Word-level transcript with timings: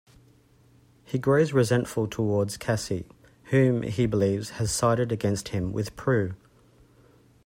He 1.05 1.19
grows 1.19 1.53
resentful 1.53 2.07
towards 2.07 2.57
Cassie, 2.57 3.05
whom 3.51 3.83
he 3.83 4.07
believes 4.07 4.49
has 4.57 4.71
sided 4.71 5.11
against 5.11 5.49
him 5.49 5.71
with 5.71 5.95
Prue. 5.95 6.33